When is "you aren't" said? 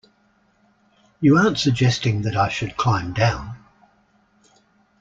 1.19-1.59